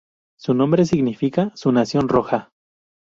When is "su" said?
0.39-0.55, 1.53-1.71